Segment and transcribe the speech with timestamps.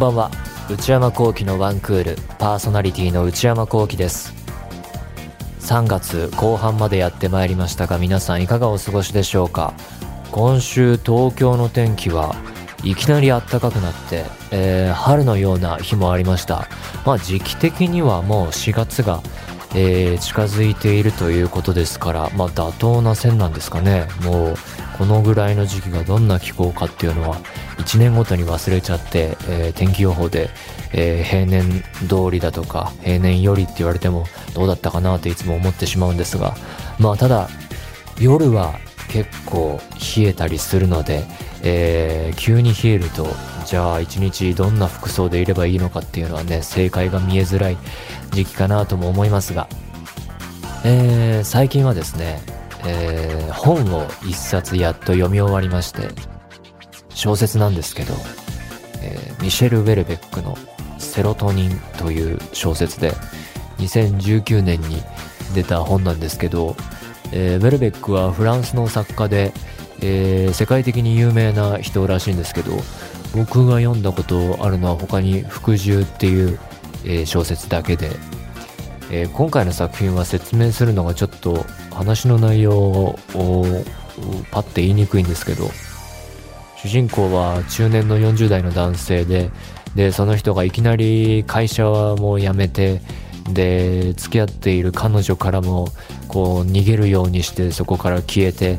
[0.00, 0.30] んばんは。
[0.70, 4.32] 内山聖輝のワンクールパーソナリティの内山聖輝です。
[5.60, 9.74] 3月後半までやってまいりましたが皆さんいかがお過ごしでしょうか？
[10.32, 12.34] 今週東京の天気は
[12.82, 16.66] いきなり暖かくなって、えー、春のような日もありました。
[17.04, 19.20] まあ時期的にはもう4月が
[19.74, 24.08] えー、近づいているということですから、まあ、妥当な線なんですかね。
[24.24, 24.56] もう、
[24.98, 27.36] このぐらいの時期がどんな気候かっていうのは、
[27.80, 30.50] 1年ごとに忘れちゃって、えー、天気予報で、
[30.92, 36.54] えー、平年通りだとか、平年よりって言われても、どうだったかなっていつも思ってしまうんですが、
[36.98, 37.48] まあ、ただ、
[38.20, 39.80] 夜は結構
[40.16, 41.24] 冷えたりするので、
[41.62, 43.26] えー、急に冷えると
[43.66, 47.76] じゃあ一日どんな服装でいればいいのかっていうのはね正解が見えづらい
[48.30, 49.68] 時期かなとも思いますが、
[50.84, 52.40] えー、最近はですね、
[52.86, 56.08] えー、本を一冊やっと読み終わりまして
[57.20, 58.14] 小説なんですけど、
[59.02, 60.56] えー、ミシェル・ウェルベックの
[60.98, 63.12] 「セロトニン」という小説で
[63.76, 65.02] 2019年に
[65.54, 66.76] 出た本なんですけど、
[67.30, 69.52] えー、ウェルベックはフランスの作家で、
[70.00, 72.72] えー、世界的に有名な人らしいんですけど
[73.36, 76.58] 僕が読んだことあるのは他に「服従」っていう、
[77.04, 78.08] えー、小説だけで、
[79.10, 83.14] えー、今回の作品は説明するのがちょっと話の内容を
[84.50, 85.70] パッて言いにくいんですけど
[86.82, 89.50] 主人公は中年の40代の男性で
[89.94, 93.00] でその人がいきなり会社はも辞めて
[93.52, 95.88] で付き合っている彼女からも
[96.28, 98.78] こう逃げるようにしてそこから消えて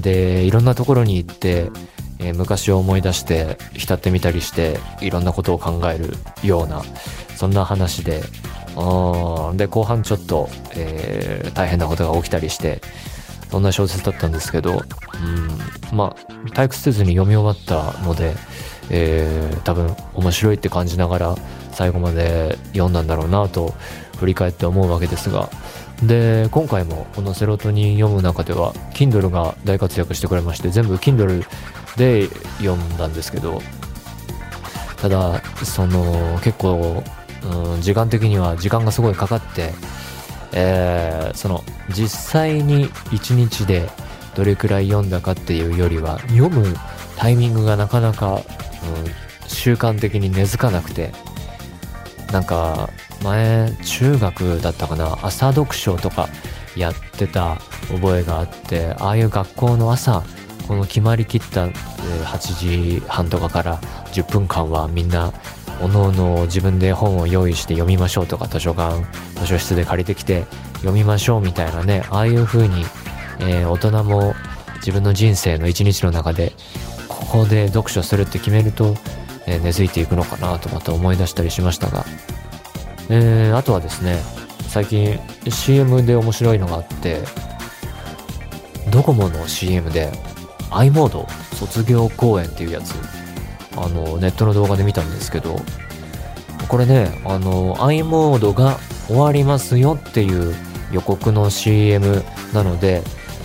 [0.00, 1.70] でいろんなところに行って、
[2.18, 6.82] え、昔を思い出して浸ってみたりしていろんなことを考えるような
[7.36, 8.22] そんな話で
[9.54, 12.80] で後半ちょっと、えー、大変なことが起きたりして
[13.50, 14.82] そんな小説だったんですけど、
[15.90, 18.34] うん、まあ退屈せずに読み終わったので、
[18.90, 21.36] えー、多分面白いって感じながら
[21.72, 23.74] 最後まで読んだんだろうなと
[24.18, 25.50] 振り返って思うわけですが
[26.02, 31.44] で今回もこのセロトニン読む中では Kindle が大活躍してくれまして全部 Kindle
[31.96, 33.60] で読んだんですけど
[35.00, 37.02] ただその結構、
[37.44, 39.72] うん、時間的には時間がすごいかかって、
[40.52, 43.88] えー、その実際に1日で
[44.34, 46.74] どれくらい読んだかっていうよりは読む
[47.16, 48.40] タイミングがなかなか、うん、
[49.48, 51.12] 習慣的に根付かなくて
[52.32, 52.90] なんか
[53.22, 56.28] 前中学だったかな朝読書とか
[56.76, 57.56] やってた
[57.88, 60.22] 覚えがあってああいう学校の朝
[60.68, 63.78] この決まりきった8時半とかから
[64.12, 65.32] 10分間はみんな
[65.80, 69.04] おのおの自分で本を用意して読みましょうとか図書館
[69.40, 70.44] 図書室で借りてきて
[70.74, 72.84] 読みましょうみたいなねああいう風に、
[73.40, 74.34] えー、大人も
[74.76, 76.52] 自分の人生の一日の中で
[77.08, 78.94] ここで読書するって決めると
[79.48, 82.04] え根付いていくのかなとまた思い出したりしましたが、
[83.08, 84.20] えー、あとはですね
[84.68, 85.18] 最近
[85.48, 87.22] CM で面白いのがあって
[88.90, 90.12] ドコモの CM で
[90.70, 92.94] i モード卒業公演っていうやつ
[93.84, 95.56] あのネットの動画で見たんですけど
[96.68, 100.54] これねあの i モードが終わりますよっていう
[100.92, 102.22] 予告の CM
[102.52, 103.02] なので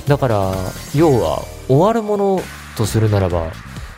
[0.08, 0.54] だから
[0.96, 2.42] 要は終わるもの
[2.78, 3.52] とするならば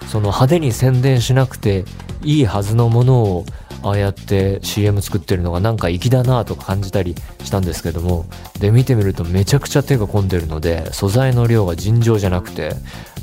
[0.08, 1.86] その派手に宣伝しなくて
[2.24, 3.46] いいはずのものを
[3.82, 8.26] ああやって CM 作ってるのがなんか粋だなとか感じたりしたんですけども
[8.60, 12.72] で見てみるとめちゃくちゃ手が込んでるので素材の量が尋常じゃなくて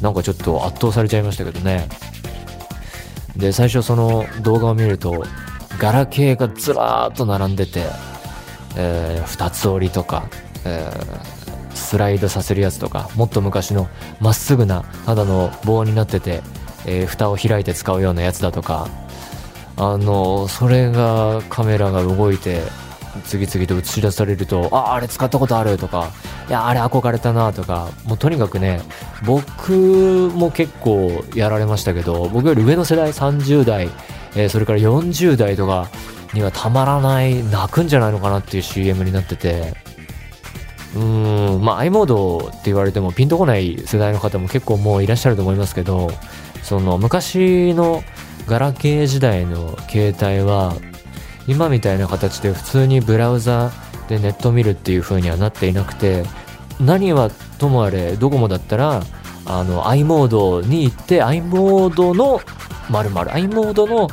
[0.01, 1.89] なんかちょっと圧倒されちゃいましたけどね。
[3.37, 5.25] で最初その動画を見ると
[5.79, 7.85] ガラケーがずらーっと並んでて、
[8.77, 10.29] えー、二つ折りとか、
[10.65, 13.89] えー、スライドさせるやつとかもっと昔の
[14.21, 16.43] まっすぐなただの棒になってて
[16.87, 18.89] えー、蓋を開いて使うようなやつだとか
[19.77, 22.63] あのそれがカメラが動いて
[23.25, 26.11] 次々と映し出されるとああれ使ったことあるとか
[26.49, 28.81] いやあれ憧れたなとかもうとにかくね
[29.25, 29.73] 僕
[30.35, 33.91] も結構やられましたけど僕より上の世代30代、
[34.35, 35.89] えー、それから40代とか
[36.35, 39.75] にはたまらない泣くんじゃないのかなっていう CM になってて
[40.95, 46.11] うーんまあ i モードって言われてもピンとこない世代の方も結構もういらっしゃると思いますけど
[46.63, 48.03] その昔の
[48.47, 50.75] ガラケー時代の携帯は
[51.47, 53.73] 今みたいな形で普通にブラウザ
[54.09, 56.25] でネット見るっていう風にはなっていなくて
[56.81, 59.03] 何はともあれドコモだったら
[59.45, 62.41] あの i モードに行って i モードの
[62.91, 64.09] 〇〇 i モードの、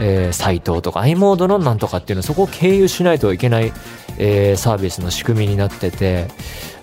[0.00, 3.72] えー、サイトとか i モードのなんとかっていうのそこを経由しないといけない、
[4.18, 6.28] えー、サービスの仕組みになってて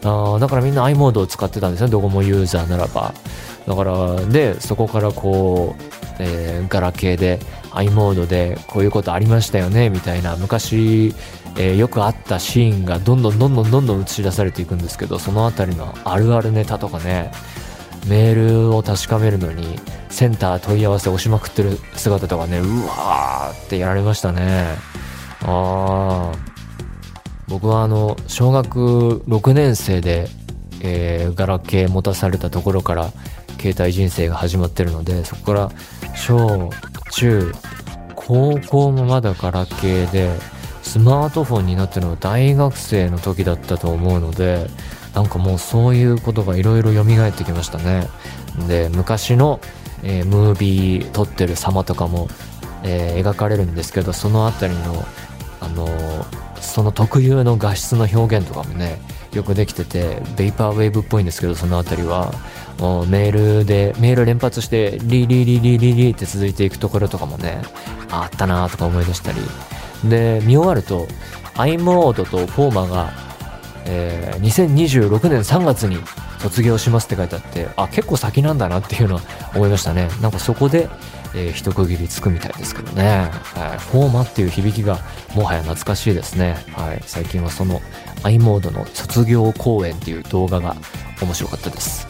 [0.03, 3.13] あだからみんな i モードを使ってたんですねドコモユーザーならば。
[3.67, 5.83] だからでそこからこう、
[6.19, 7.39] えー、ガラケーで
[7.77, 11.13] i モードでこういうことありましたよねみたいな昔、
[11.57, 17.31] えー、よくあったシーンがどんどんどんどんどんどん映し出されていくんですけどその辺りのあるあるネタとかね
[18.07, 18.35] メー
[18.69, 19.79] ルを確かめるのに
[20.09, 24.75] センター問い合わせ押しまくってる姿とかねうわーってやられましたね。
[25.43, 26.57] ああ
[27.47, 30.27] 僕はあの小学6年生で、
[30.81, 33.11] えー、ガラケー持たされたところから
[33.59, 35.71] 携帯人生が始まってるのでそこから
[36.15, 36.69] 小
[37.11, 37.51] 中
[38.15, 40.31] 高校もまだガラケーで
[40.81, 44.67] スマートフォンになったのは大学生の時だったと思うので
[45.13, 48.07] なんかもうそういうことがいろいろ蘇ってきましたね。
[48.67, 49.59] で昔の、
[50.03, 52.27] えー、ムービー撮ってる様とかも、
[52.83, 55.05] えー、描かれるんですけどその辺りの
[55.59, 58.99] あのー、その特有の画質の表現とかもね
[59.37, 62.33] よくできててベイパーウェーブっぽいんですけどその辺りは。
[62.77, 67.63] もうメールでメール連発してリリリリリリって続いていくところとかもね
[68.11, 69.39] あったなとか思い出したり。
[70.07, 71.07] で見終わると
[71.55, 73.11] i モードとフォーマが、
[73.85, 75.97] えー、2026年3月に
[76.37, 79.21] 卒業しますって書いてあってあ結構先なんだなっていうのは
[79.55, 80.07] 思いましたね。
[80.21, 80.87] なんかそこで、
[81.37, 84.99] えー、一区切りつくみたいですけどね、はい、 FOMA っていう響きが
[85.35, 87.79] もはや懐かしいですね、はい、最近はその
[88.23, 90.75] i モードの卒業公演っていう動画が
[91.21, 92.07] 面白かったです。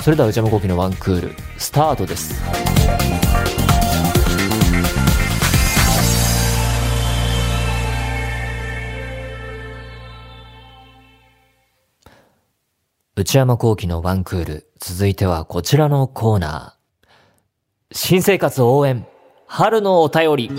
[0.00, 2.42] それでは内山昂輝のワンクールスタートです。
[13.16, 16.77] 内山聖輝のワンクール続いてはこちらのコーナー。
[17.90, 19.06] 新生活応援
[19.46, 20.50] 春のお便り。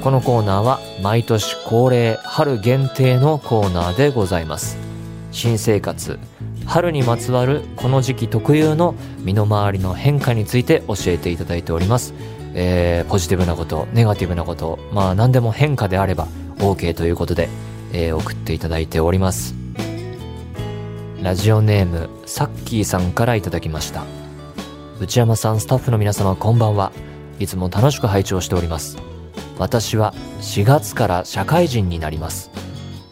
[0.00, 4.78] このコーナーは毎年恒例春限定のコーナーでございます。
[5.32, 6.16] 新生活
[6.64, 12.14] 春にまつわるこの時期特有の身の回りの変化について教えていただいております、
[12.54, 16.28] えー、ポジティブなことネガティブなことまあ何でも変化であれば
[16.58, 17.48] OK ということで、
[17.92, 19.54] え、送っていただいております
[21.22, 24.04] ラジオネームサッキーさんからいただきました
[25.00, 26.92] 内山さんスタッフの皆様こんばんは
[27.38, 28.98] いつも楽しく拝聴しております
[29.60, 32.50] 私は4月から社会人になります。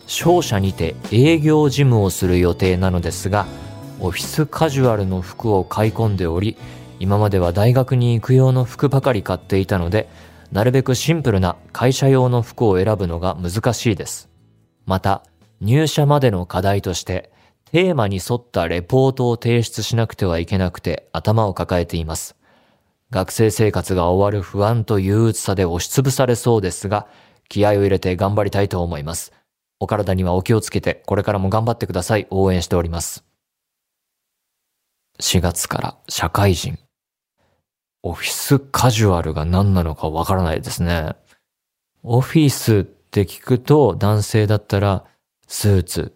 [0.06, 3.44] 商社にて営業事務をする予定なのですが、
[4.00, 6.56] オフィスカジュアルの服を買い込んでおり、
[7.00, 10.08] 今までは大学に行く用の服ばかり買っていたので、
[10.50, 14.27] なるべくシンプルな会社用の服を選ぶのが難しいです。
[14.88, 15.22] また、
[15.60, 17.30] 入社までの課題として、
[17.66, 22.36] テーマに沿ったレポートを提出しなくてはいけなくて頭を抱えています。
[23.10, 27.06] 学生生活が終わる不安と憂鬱さで押しつぶされそうですが、
[27.50, 29.34] 気合を入れて頑張りたいと思います。
[29.78, 32.26] お体にはお気をつけて、これからも頑張ってください。
[32.30, 33.26] 応援しております。
[35.20, 36.78] 4月から社会人。
[38.02, 41.14] オフィスカジュアルが何なのかわからないですね。
[42.02, 45.04] オフィスって聞くと男性だったら
[45.46, 46.14] スーツ、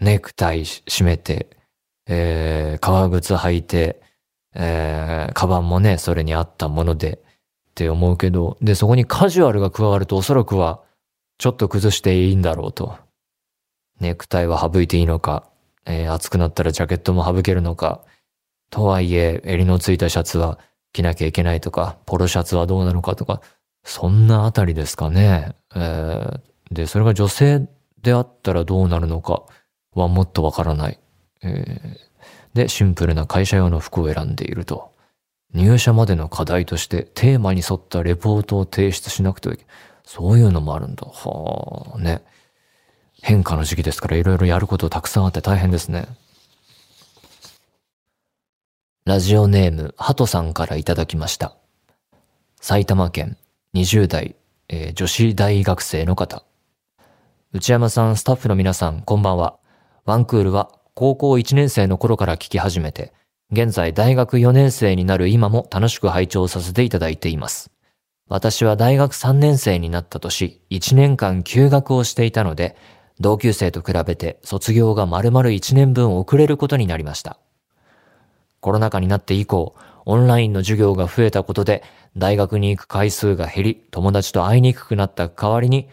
[0.00, 1.50] ネクタイ締めて、
[2.06, 4.00] えー、革靴履いて、
[4.54, 7.20] えー、カバンもね、それに合ったもので
[7.70, 10.80] って思うけど、で、そこにカジュアルが加わるとおそらくは、
[11.36, 12.96] ちょっと崩していいんだろうと。
[14.00, 15.50] ネクタイは省いていいのか、
[15.84, 18.00] えー、暑くなったらジャケットも省けるのか、
[18.70, 20.58] とはいえ、襟のついたシャツは
[20.94, 23.42] 着なきゃいけないとか、ポロシャツはどうなのかとか、
[23.88, 25.56] そんなあたりですかね。
[25.74, 26.40] えー、
[26.70, 27.68] で、それが女性
[28.02, 29.42] であったらどうなるのか
[29.94, 30.98] はもっとわからない。
[31.42, 32.08] えー
[32.54, 34.92] で、シンプルな会社用の服を選んでいると。
[35.54, 39.72] 入社までの課題としてテーマに沿ったレポートを提出しなくてはいけない。
[40.04, 41.06] そういうのもあるんだ。
[41.06, 42.22] はあ、ね。
[43.22, 46.06] 変化の時期ですからいろいろやることたくさんあって大変ですね。
[49.04, 51.54] ラジオネーム、ハトさんからいただきました。
[52.60, 53.38] 埼玉県
[53.74, 54.34] 20代、
[54.70, 56.42] えー、女子大学生の方。
[57.52, 59.58] 内山さん、スタッフの皆さん、こんばんは。
[60.06, 63.12] ワンクールは高校1年生の頃から聞き始めて、
[63.52, 67.70] 現在大学4年生になる今も楽しく拝聴させていただいています。
[68.30, 72.74] 私は大学3年生になった年、1年間休学をしていたので、
[73.20, 77.38] 同級生と比べて卒業が丸々1年分遅れることになりました。
[78.60, 79.74] コロナ禍になって以降、
[80.10, 81.82] オンラインの授業が増えたことで、
[82.16, 85.86] 大学に行く回数が減り、友達と会いにくくなった代わりに、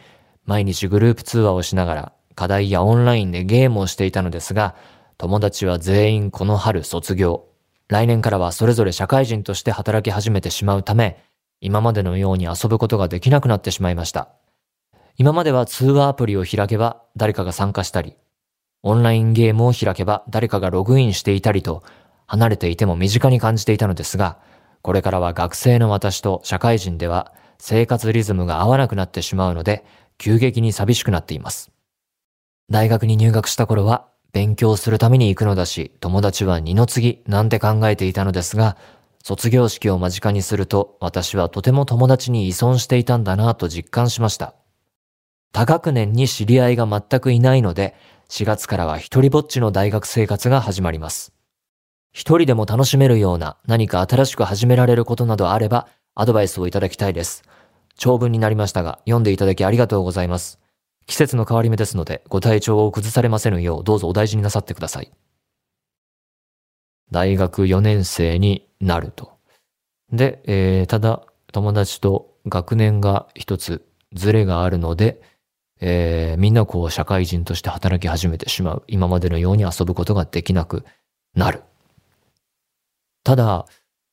[0.45, 4.73] 毎日グループ通話をしながら、課題やオンラインでゲームをしていたのですが、
[5.17, 7.49] 友達は全員この春卒業。
[7.89, 11.21] 来年からはそれぞれ社会人として働き始めてしまうため、
[11.59, 14.29] 今までのように遊ぶことができなくなってしまいました。
[15.17, 18.15] 今までは通話アプリを開けば誰かが参加したり、
[18.81, 21.83] オンラインゲームを開けば誰かがログインしていたりと、
[22.27, 24.39] 離れていても身近に感じていたのですが、
[24.81, 29.85] これからは学生の私と社会人では生活リズムが合わなくなってしまうので、
[30.17, 31.71] 急激に寂しくなっています。
[32.69, 38.77] 大学に入学した頃は勉強するために行くのだし、友達は二の次なんて考えていたのですが、
[39.23, 44.55] 卒業式を間近にすると私はとても友達に依存していたんだなぁと実感しました。
[45.51, 47.95] 多学年に知り合いが全くいないので、
[48.29, 51.34] 4月からは一人ぼっちの大学生活が始まります。
[52.15, 57.43] 一人でも楽しめるような何か新しく始められることなどあればアドバイスをいただきたいです。
[57.97, 60.57] 長文になりましたが読んでいただきありがとうございます。
[61.07, 65.11] 季節の変わり目ですのでご体調を崩されませぬようどうぞお大事になさってください。
[67.11, 69.33] 大学4年生になると。
[70.09, 75.21] で、えー、ただ友達と学年が一つズレがあるので、
[75.81, 78.83] えー、みんなこう社会人として働き始めてしまう。
[78.87, 80.85] 今までのように遊ぶことができなく
[81.33, 81.61] なる。
[83.25, 83.65] ただ、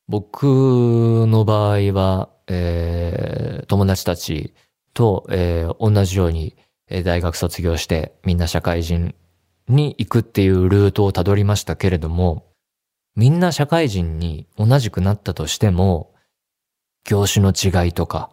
[0.07, 0.43] 僕
[1.27, 4.55] の場合は、えー、友達たち
[4.95, 6.57] と、えー、同じように、
[7.05, 9.15] 大学卒業してみんな社会人
[9.67, 12.47] に行くっていうルートをたどりましたけれども、
[13.15, 16.13] みんな社会人に同じくなったとしても、
[17.05, 18.31] 業種の違いとか、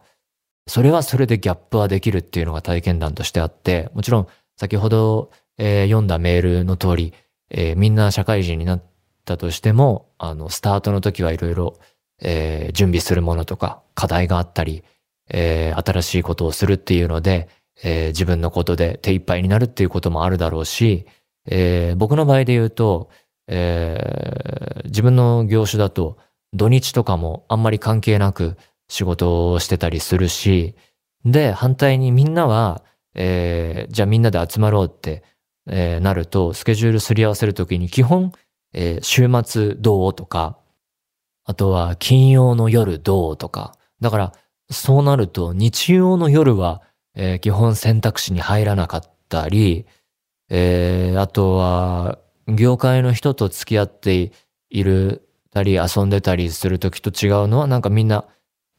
[0.67, 7.13] それはそれでギャップはできるっていうのが体験談としてあって、もちろん先ほど、えー、読んだメールの通り、
[7.51, 8.83] えー、みんな社会人になっ
[9.35, 11.79] ったとしても、あの、スタートの時はいろいろ、
[12.21, 14.83] えー、準備するものとか、課題があったり、
[15.31, 17.49] えー、新しいことをするっていうので、
[17.83, 21.07] えー、自分のことで手一杯になるっていうこともあるだろうし、
[21.47, 23.09] えー、僕の場合で言うと、
[23.47, 26.19] えー、自分の業種だと
[26.53, 28.57] 土日とかもあんまり関係なく
[28.89, 30.75] 仕事をしてたりするし、
[31.25, 32.83] で、反対にみんなは、
[33.15, 35.23] えー、じゃあみんなで集まろうって、
[35.69, 38.33] えー、なると、スケジュールすり合わせるときに基本
[38.73, 40.15] えー、週末どう？
[40.15, 40.59] とか、
[41.45, 43.37] あとは金曜の夜どう？
[43.37, 43.77] とか。
[44.01, 44.33] だから、
[44.71, 46.83] そうなると日曜の夜は、
[47.15, 49.87] えー、基本選択肢に入らなかったり、
[50.49, 54.33] えー、あとは、業界の人と付き合って
[54.71, 58.25] いるたり遊んでたりするときと違うのは、なんかみんな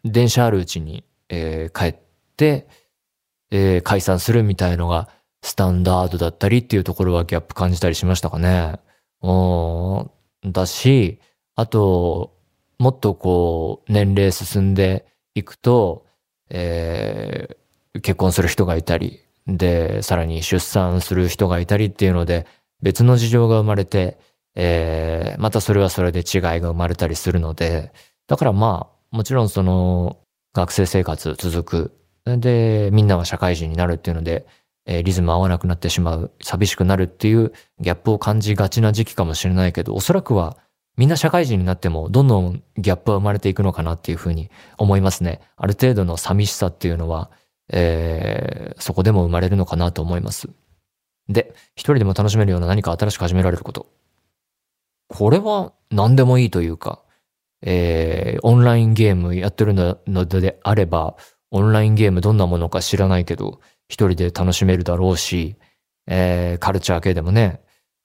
[0.03, 2.01] 電車あるうちに、えー、帰っ
[2.36, 2.67] て、
[3.51, 5.10] えー、解散するみたいのが
[5.41, 8.79] スタンダードだったりっていうところはギャップ感じたりしましたかね。
[9.22, 11.20] だし、
[11.56, 12.36] あと、
[12.80, 16.06] もっとこう、年齢進んでいくと、
[16.50, 22.48] えー、結婚する人がいたり、で、さらに出産する人がいたりっていうので、
[22.82, 24.18] 別の事情が生まれて、
[24.56, 27.94] えー、またそれはそれで違いが生まれたりするので、
[28.28, 30.18] だからまあ、もちろんその、
[30.54, 31.98] 学生生活続く。
[32.25, 34.46] で、みんなは社会人になるっていうので、
[34.86, 40.58] えー、リズム合わなくなってしまう、寂しくなるっていうギャップを感じがちな時期かもしれないけど、おそらくは
[40.98, 45.42] みんな社会人になってもどんどんギャップは生まれていくのかなっていうふうに思いますね。
[45.56, 47.32] ある程度の寂しさっていうのは、
[47.72, 50.50] えー、そこでも生まれるのかなと思います。
[51.30, 53.88] で、一人でも楽しめるような何か新しく始められること。
[55.08, 57.02] これは何でもいいというか、
[57.62, 61.16] えー、オンラインゲームやってるのであれば、
[61.52, 63.60] オンラインゲームどんなものか知らないけど、
[63.91, 65.57] 一人で楽しめるだろうし、
[66.07, 67.60] えー、カルチャー系でもね、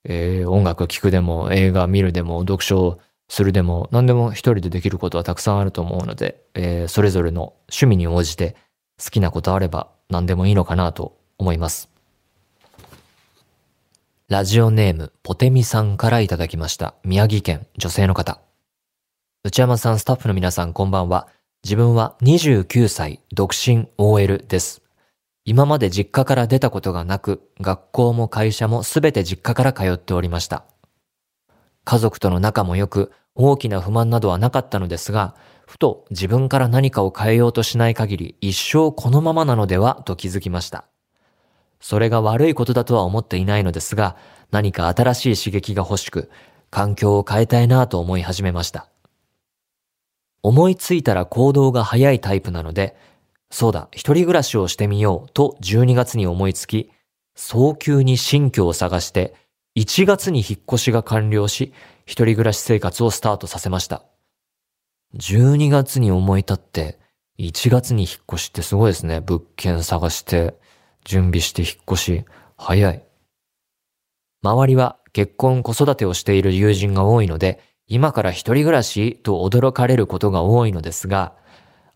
[0.05, 8.57] えー、音楽聴くでも、映画見るでも、読書するでも、何でも一人でできることはたくさんあると思うので、えー、それぞれの趣味に応じて
[9.03, 11.89] 好きなことあれば何でもいいのかなと思います。
[14.29, 16.95] ラジオネーム、ポテミさんからいただきました。
[17.05, 18.41] 宮城県、女性の方。
[19.45, 21.29] 内山さん、スタッフの皆さん、こんばんは。
[21.63, 24.86] 自分は29歳、独身 OL です。
[25.49, 30.65] 今まで実家から出たことがなく、学校も会社もすべて実家から通っておりました。
[31.85, 40.85] 家族との仲も良く、大きな不満などはなかったのですが、ふと自分から何かを変えようとしない限り一生このままなのではと気づきました。
[41.81, 44.17] それが悪いことだとは思っていないのですが、
[44.51, 46.29] 何か新しい刺激が欲しく、
[46.71, 48.89] 環境を変えたいなと思い始めました。
[50.43, 52.97] 思いついたら行動が早いタイプなので、
[53.51, 56.91] そうだ、一人暮らしをしてみようと12月に思いつき、
[57.35, 59.35] 早急に新居を探して、
[59.77, 61.73] 1月に引っ越しが完了し、
[62.07, 64.03] 一人暮らし生活をスタートさせました。
[65.17, 66.99] 12月に思い立って、
[67.39, 69.21] 1月に引っ越しってすごいですね。
[69.21, 70.55] 物件探して、
[71.05, 72.25] 準備して引っ越し、
[72.57, 73.03] 早い。
[74.43, 81.35] 周りは結婚子育てをしている友人が多いので、今から一人暮らしと驚かれることが多いのですが、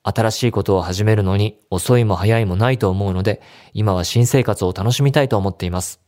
[0.02, 3.42] 新しいことを始めるのに遅いも早いもないと思うので、
[3.74, 6.00] 今は新生活を楽しみたいと思っています。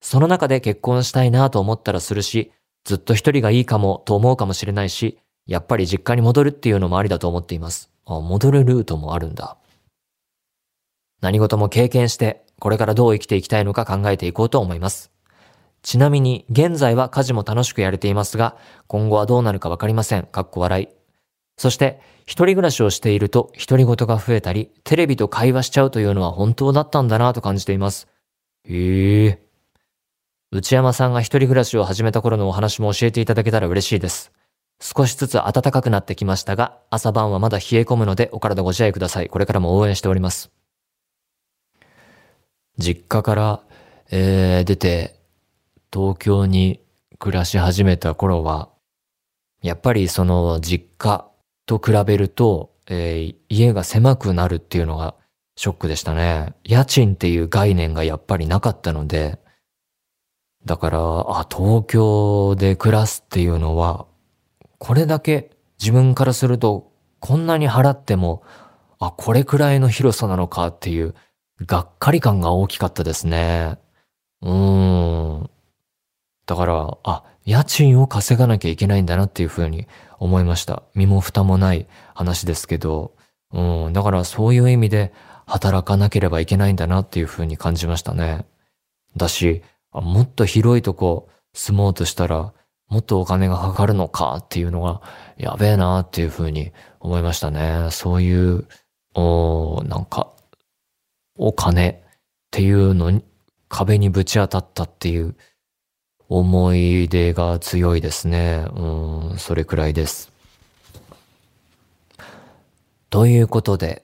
[0.00, 2.52] その中で結婚したいなと思ったらするし、
[2.84, 7.90] ずっと一人がいいかもと思うかもしれないし、やっぱり実家に戻るっていうのもありだと思っています。
[8.04, 9.56] あ、戻るルートもあるんだ。
[11.22, 15.10] 何事も経験して、これからどう生きていきたいのか考えていこうと思います。
[15.82, 20.24] ちなみに、現在は家事も楽しくやれていますが、今後はどうなるかわかりません。
[20.24, 20.88] かっこ笑い。
[21.56, 28.08] そして、一人暮らしをしていると、独り言が増えたり、テレビと会話しちゃうというのは本当だったんだなと感じています。
[28.64, 29.42] へえ。
[30.50, 34.32] 内山さんが一人暮らしを始めた頃のお話も教えていただけたら嬉しいです。
[34.80, 39.28] 少しずつ暖かくなってきましたが、朝晩はまだ冷え込むのでお体ご自愛ください。
[39.28, 40.50] これからも応援しております。
[42.78, 43.60] 実家から、
[44.10, 45.20] えー、出て、
[45.92, 46.80] 東京に
[47.18, 48.70] 暮らし始めた頃は、
[49.62, 51.28] やっぱりその実家
[51.66, 55.14] と比べると、えー、家が狭くなるっていうのが
[55.56, 56.54] ショックでしたね。
[56.64, 59.38] 家賃っていう概念がやっぱりなかったので、
[60.64, 64.06] だから、あ、東京で暮らすっていうのは、
[64.78, 66.90] これだけ自分からすると、
[67.20, 68.42] こんなに払っても、
[68.98, 71.14] あ、これくらいの広さなのかっていう、
[71.66, 73.78] がっかり感が大きかったですね。
[74.42, 75.50] うーん。
[76.46, 79.86] だから、あ、家賃を稼がなきゃいけないんだなっていうふうに
[80.18, 80.82] 思いました。
[80.94, 83.14] 身も蓋もない話ですけど、
[83.52, 85.12] うん、だからそういう意味で
[85.46, 88.46] 働かなければいけないんだなっていうふうに感じましたね。
[89.16, 92.52] だし、もっと広いとこ住もうとしたら、
[92.88, 95.00] もっとお金がかかるのかっていうのが、
[95.36, 97.88] やべえなっていうふうに思いましたね。
[97.90, 98.66] そういう、
[99.14, 100.32] おなんか、
[101.36, 101.94] お金っ
[102.50, 103.24] ていうのに、
[103.68, 105.36] 壁にぶち当たったっていう
[106.38, 108.66] 思い出が強いですね。
[108.74, 110.32] うん、それくらいです。
[113.08, 114.02] ということで、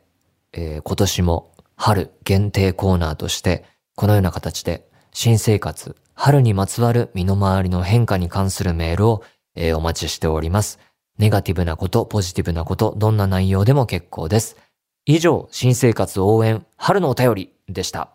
[0.52, 3.64] えー、今年も春限定コーナーとして、
[3.96, 9.24] このような形で新生活、春にまつわる身の回りの変化に関するメールを、
[9.56, 10.78] えー、お待ちしております。
[11.18, 14.56] ネガティブなこと、ポジティブなこと、どんな内容でも結構です。
[15.04, 18.10] 以上、新生活応援、春のお便りでした。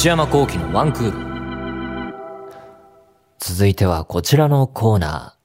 [0.00, 2.14] 内山幸喜のワンクール。
[3.38, 5.36] 続いてはこちらのコーナ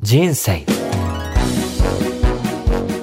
[0.00, 0.06] ー。
[0.06, 0.64] 人生。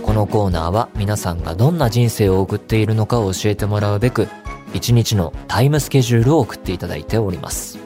[0.02, 4.28] このコーナーは皆さんがどんな人生を送っているのかを教えてもらうべく、
[4.74, 7.78] 一日のタイムスケジュールを送っていただいております。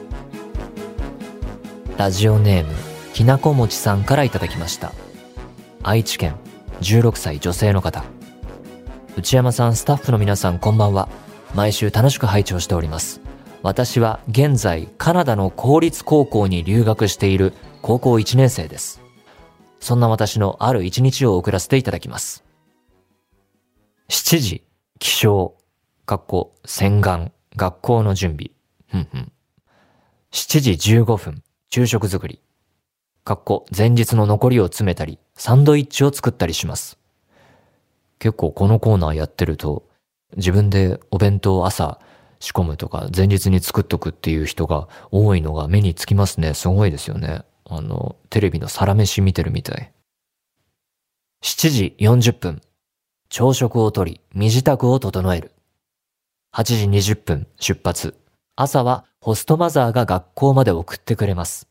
[1.98, 2.72] ラジオネーム、
[3.12, 4.92] きなこもちさんからいただきました。
[5.82, 6.36] 愛知県、
[6.80, 8.04] 16歳女性の方。
[9.18, 11.10] 内山さん、スタッフの皆さん、こんばんは。
[11.54, 13.20] 毎週楽しく拝聴しております。
[13.62, 19.00] 私は現在カナダの公立高校に留学している高校1年生です。
[19.80, 22.44] そんな私のある一日を送らせていただきます。
[24.08, 24.64] 7時、
[24.98, 25.52] 起床、
[26.06, 28.50] 学校、洗顔、学校の準備、
[28.88, 29.32] ふんふん。
[30.32, 32.40] 7時15分、昼食作り。
[33.24, 36.98] 学校、前日の残りを詰めたり、サンドイッチを作ったりします。
[38.18, 39.88] 結構このコーナーやってると、
[40.36, 42.00] 自分でお弁当を朝
[42.40, 46.54] 仕込むとか前日に作っとくっていう人が多いのが目につきますね。
[46.54, 47.44] すごいですよね。
[47.68, 49.92] あの、テレビのサラメシ見てるみたい。
[51.42, 52.60] 7時40分。
[53.28, 55.52] 朝食をとり、身支度を整える。
[56.54, 58.14] 8時20分、出発。
[58.54, 61.68] 朝はホストマザーが学校まで送ってくれます。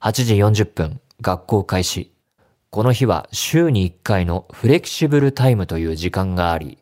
[0.00, 2.12] 8時40分、学校開始。
[2.70, 6.78] この日は週に1回のフレキシブルタイムという時間があり、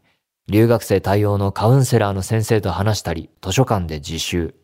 [0.49, 4.55] 留学生対応のカウンセラーの先生と話したり、図書館で自習。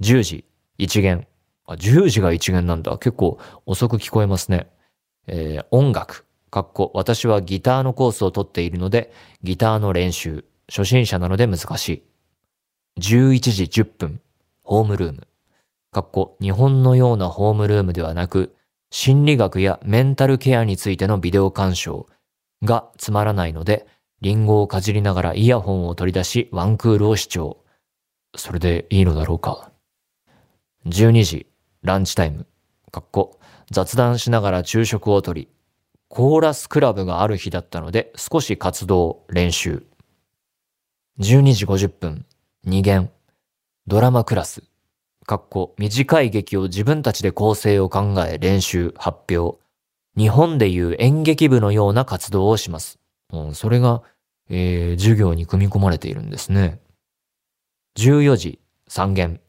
[0.00, 0.44] 10時、
[0.78, 1.26] 一元。
[1.66, 2.96] あ、10時が一元なんだ。
[2.98, 4.68] 結構遅く聞こえますね。
[5.26, 6.26] えー、音楽。
[6.50, 10.44] かっこ、私はギターのコースを取っているので、ギターの練習。
[10.68, 12.02] 初心者なので難しい。
[13.00, 14.20] 11時10分。
[14.62, 15.26] ホームルーム。
[15.90, 18.54] かっこ、日本のようなホームルームではなく、
[18.90, 22.06] 心理学やメンタルケアについてのビデオ鑑賞
[22.62, 23.86] がつまらないので、
[24.20, 27.58] リンゴをかじりながらイヤホンを取り出し、ワンクールを視聴。
[28.36, 29.70] それでいいのだろうか。
[30.86, 31.46] 12時、
[31.82, 32.46] ランチタイム。
[32.90, 33.38] かっこ、
[33.70, 35.48] 雑談しながら昼食をとり、
[36.08, 39.84] コーラスクラブがある日だったので、少し活動、練習。
[41.18, 42.26] 12時50分、
[42.64, 43.10] 二限。
[43.86, 44.62] ドラマクラス。
[45.26, 49.58] かっこ、短い劇を自分たちで構成を考え、練習、発表。
[50.16, 52.98] 日本でいう演劇部のような活動をします。
[53.34, 54.02] うん、それが
[54.50, 56.80] えー、授業に組み込まれているんですね。
[57.96, 59.40] 14時、3限。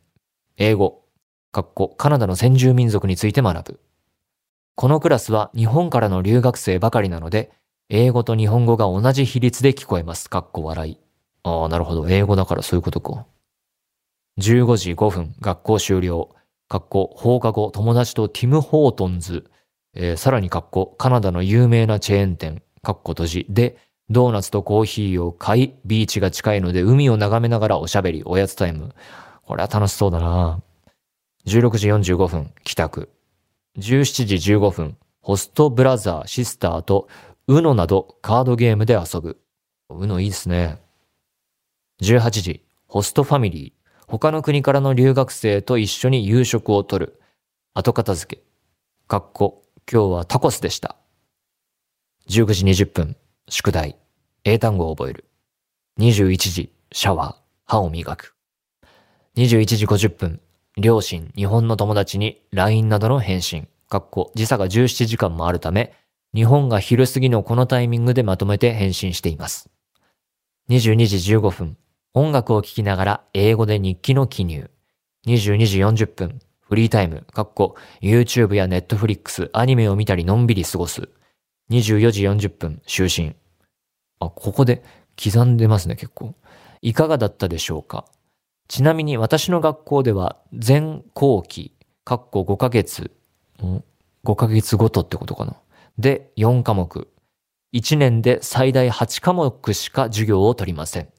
[0.57, 1.03] 英語。
[1.51, 3.79] かっこカナダの先住民族について学ぶ。
[4.75, 7.51] このクラスは日本からの留学生ばかりなので、
[7.89, 10.29] 英語と日本語が同じ比率で聞こえます。
[10.29, 10.97] かっこ笑い。
[11.43, 12.07] ああ、なるほど。
[12.09, 13.25] 英語だからそういうことか。
[14.39, 16.29] 15時5分、学校終了。
[16.67, 19.49] かっこ放課後、友達とティム・ホートンズ。
[19.93, 22.61] えー、さらにかっこカナダの有名なチェーン店。
[22.85, 23.45] かっこ閉じ。
[23.49, 23.77] で、
[24.09, 28.93] ドーナツとコーヒーを買い、ビーチが近いので海を眺めながらおしゃべり、おやつタイム。
[29.43, 30.61] これは楽しそうだな
[31.47, 33.09] 16時45分、帰宅。
[33.77, 37.07] 17時15分、ホストブラザー、シスターと、
[37.47, 39.41] ウノなどカードゲームで遊ぶ。
[39.89, 40.79] ウノいいですね。
[42.01, 43.85] 18時、ホストファミリー。
[44.07, 47.19] 他の国からの留学生と一緒に夕食をとる。
[47.73, 48.43] 後片付け。
[49.07, 50.95] かっこ、今日はタコスでした。
[52.27, 53.15] 19時20分、
[53.49, 53.97] 宿題。
[54.45, 55.25] 英単語を覚える。
[55.99, 57.35] 21時、シャワー、
[57.65, 58.35] 歯を磨く。
[59.37, 60.41] 21時50分、
[60.75, 63.67] 両親、日本の友達に LINE などの返信。
[63.89, 65.93] かっこ、時差が17時間もあるため、
[66.33, 69.69] 日本が昼過ぎのこのタイミングでまとめて返信しています。
[70.69, 71.77] 22時15分、
[72.15, 74.71] 音楽を聴きながら英語で日記の記入。
[75.27, 81.07] 22時40分、フリータイム、かっこ、YouTube や Netflix、アニメを見たりのんびり過ごす。
[81.69, 83.35] 24時40分、就寝。
[84.19, 84.83] あ、ここで
[85.21, 86.35] 刻んでますね、結構。
[86.81, 88.05] いかがだったでしょうか？
[88.67, 91.73] ちなみに私の学校では全後期、
[92.03, 93.11] かっこ5ヶ月、
[93.59, 95.55] 5ヶ月ごとってことかな？
[95.97, 97.07] で、4科目。
[97.73, 101.09] 1年で最大8科目しか授業を取りません。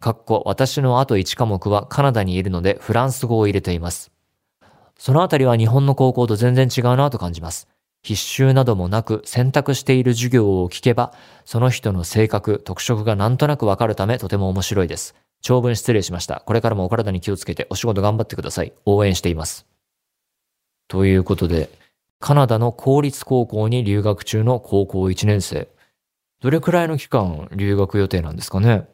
[0.00, 4.10] かっこ私のあと1科目はカナダにいるのでフランス語を入れています。
[4.98, 7.68] そのあたりは日本の高校と全然違うなと感じます。
[8.02, 11.12] 必修などもなく選択している授業を聞けば、
[11.44, 15.14] その人の性格、特色がなんとなくわかるためとても面白いです。
[15.40, 16.42] 長文失礼しました。
[16.46, 18.72] これからもお体に気をつけてお仕事頑張ってください。
[18.86, 19.66] 応援しています。
[20.88, 21.70] ということで、
[22.18, 25.68] カナダの公立高校に留学中の高校1年生。
[26.40, 28.88] どれくらいの期間留学予定なんですかね？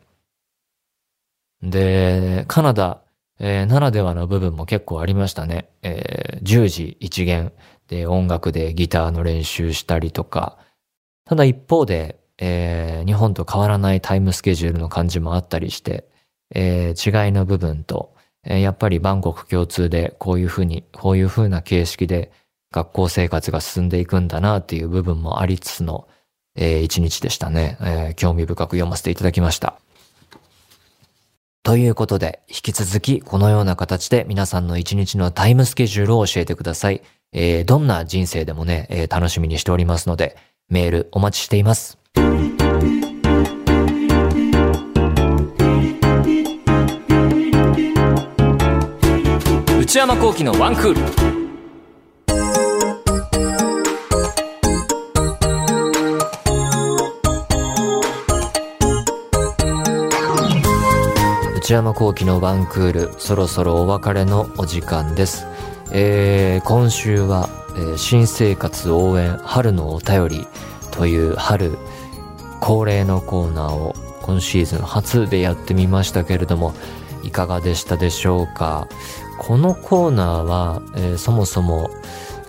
[1.62, 3.02] で、カナダ、
[3.40, 5.68] えー、ならではの部分も結構ありましたね。
[5.82, 7.52] えー、10時一元
[7.88, 10.58] で音楽でギターの練習したりとか。
[11.24, 16.08] ただ一方で、えー、日本と変わらないタイムスケジュールの感じもあったりして、
[16.54, 22.32] えー、違いの部分と、えー、やっぱりバンコク共通でこういうふうに、こういうふうな形式で
[22.70, 26.08] 学校生活が進んでいくんだなっていう部分もありつつの、
[26.56, 28.14] えー、一日でしたね、えー。
[28.14, 29.78] 興味深く読ませていただきました。
[31.62, 37.02] ということで、引き続きこのような形で皆さんの一日のタイムスケジュールを教えてください。
[37.32, 40.36] えー、どんな人生でもね、えー、楽しみにしておりますので、
[40.68, 41.98] メールお待ちしています。
[49.80, 51.28] 内山幸喜のワンクール。
[61.56, 65.46] 内山幸喜のワンクール、そろそろお別れのお時間です。
[65.90, 70.46] えー、今週は、えー、新生活応援春のお便り
[70.90, 71.78] という春
[72.60, 76.74] 恒例のコーナーを今シーズン初でやってみましたけれども、
[77.22, 78.86] いかがでしたでしょうか？
[79.38, 81.88] このコーナーは、えー、そもそも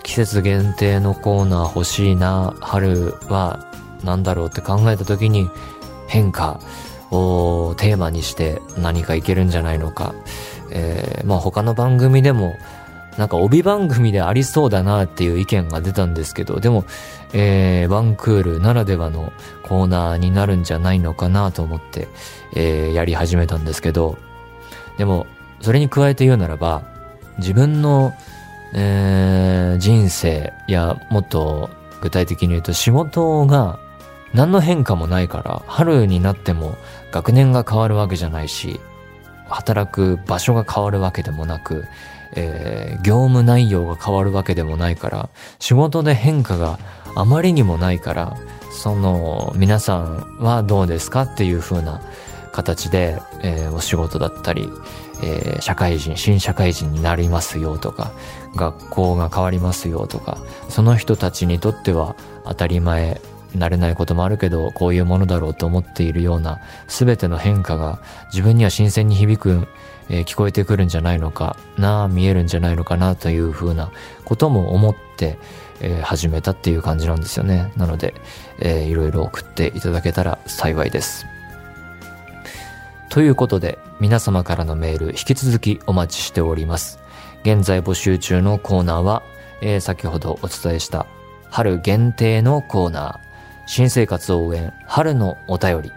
[0.02, 3.70] 季節限定のコーナー欲しいな、春は
[4.04, 5.48] 何だろうって考えた時に
[6.08, 6.60] 変化、
[7.12, 10.14] をテーマにして何かいけるんじゃないのか。
[10.70, 12.54] えー、まあ他の番組でも
[13.18, 16.84] なんか帯番組でありそうだなっていう意見が出たんですけど、でも、
[17.32, 22.08] えー、ワンクールならではのコーナーになるんじゃないのかなと思って、
[22.54, 24.18] えー、やり始めたんですけど、
[24.96, 25.26] でも、
[25.60, 26.82] それに加えて言うならば、
[27.38, 28.14] 自分の、
[28.74, 31.70] えー、人生やもっと
[32.00, 33.78] 具体的に言うと仕事が
[34.32, 36.76] 何の変化もないから、春になっても
[37.10, 38.80] 学年が変わるわけじゃないし、
[39.48, 41.84] 働く場所が変わるわけでもなく、
[42.34, 46.78] えー、業務内容が変わるわけでもないから、仕事で変化が
[47.14, 48.36] あまりにもないから、
[48.70, 52.00] その、皆さんはどうですかっていう風な
[52.52, 54.68] 形で、えー、お仕事だったり、
[55.22, 58.12] えー、社会人、新社会人になりますよとか、
[58.56, 60.38] 学校が変わりますよとか、
[60.68, 63.20] その人たちにとっては当たり前
[63.56, 68.00] 慣れないこともあるけど、こういうものだろうと思っているような、すべての変化が
[68.32, 69.68] 自分には新鮮に響く、
[70.10, 73.90] えー、聞こえてくるんじゃないのかな、見えるんじゃないのかなというふうな
[74.24, 75.38] ことも思って、
[75.80, 77.72] えー、始めたっていう感じなんですよね。
[77.76, 78.14] なので、
[78.58, 81.26] えー、いろいろ送っていただけたら幸いです。
[83.08, 87.00] ということで、皆様からのメール引き続きお待ちしております。
[87.42, 89.22] 現在募集中のコーナーは、
[89.62, 91.06] えー、先ほどお伝えした
[91.50, 93.18] 春限定のコーナー、
[93.66, 95.92] 新生活応援春のお便り。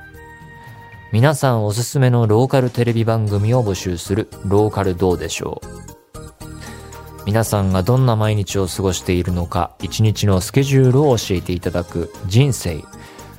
[1.13, 7.26] 皆さんおすすめのローカルテレビ番組を募集するローカルどうでしょう。
[7.28, 12.84] 皆さんがどんな毎日を過ごしているのか、一日のスケジュールを教えていただく人生。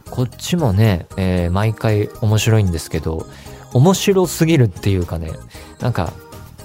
[0.09, 3.27] こっちもね、えー、毎回面白いんですけど、
[3.73, 5.33] 面白すぎるっていうかね、
[5.81, 6.13] なんか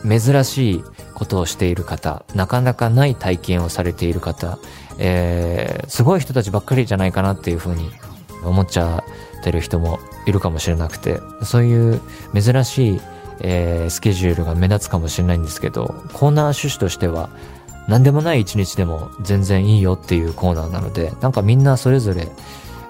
[0.07, 0.83] 珍しい
[1.15, 4.59] ことをしている方、なかなかない体験をされている方、
[4.99, 7.89] えー、すごい人たちばっかりじゃないかなっていうふうに
[8.43, 12.01] 思っちゃうってる人もいるかもしれなくて、そういう
[12.33, 13.01] 珍しい、
[13.41, 17.29] えー、スケジュールが目立つかもしれないんですけど、コーナー趣旨としては、
[17.87, 22.27] 何でもない一日でも全然いいよっていうコーナーなので、なんかみんなそれぞれ、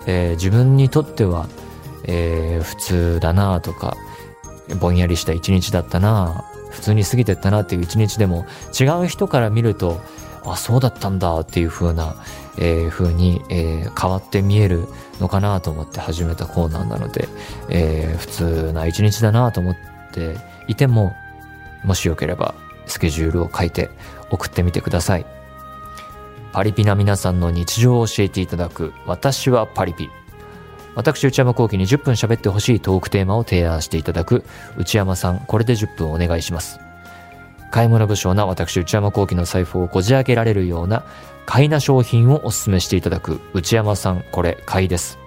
[0.05, 1.47] えー、自分にとっては、
[2.03, 3.95] えー、普通だなとか、
[4.79, 8.45] ぼんやりした一日だったな普通に過ぎてったなっていう一日でも
[8.79, 10.01] 違う人から見ると
[10.45, 12.15] あそうだったんだっていう風な、
[12.58, 14.88] えー、風に、えー、変わって見える
[15.19, 17.28] のかなと思って始めたコーナーなので、
[17.69, 19.75] えー、普通な一日だなと思っ
[20.12, 21.13] ていても
[21.84, 23.89] もしよければスケジュールを書いて
[24.30, 25.25] 送ってみてください
[26.52, 30.10] パリピな皆さんの日常を教えていただく私はパリピ
[30.95, 34.43] 私、内山幸輝に10分喋ってほしいトークテーマを提案していただく、
[34.78, 36.80] 内山さん、これで10分お願いします。
[37.71, 41.03] 買い物不詳な私、内山幸輝の財布をこじ開けられるような、
[41.45, 45.19] 買いな商品をお勧めしていただく、内山さん、これ、買いです。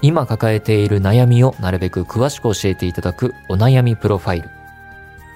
[0.00, 4.50] 今抱えている悩みをなるべく詳しく教えていただく、お悩みプロファイル。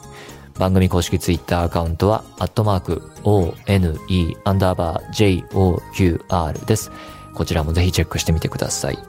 [0.60, 3.98] 番組公式ツイッターアカウントは、アットマーク、one,
[4.44, 6.92] アンダーバー、joqr です。
[7.34, 9.00] こちらもぜひチェックしてみてください。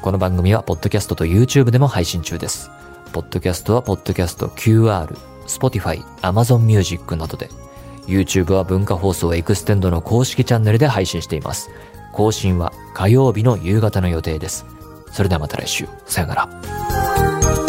[0.00, 2.70] この番組は、ポッドキャストと YouTube でも配信中です。
[3.12, 5.12] ポッドキャストは、ポッドキャスト QR、
[5.48, 7.48] Spotify、Amazon Music などで、
[8.06, 11.68] YouTube は文化放送エクステンドの公式チャンネルで配信しています。
[12.16, 14.64] 更新は火曜日の夕方の予定です。
[15.12, 15.86] それではまた来週。
[16.06, 17.65] さよなら。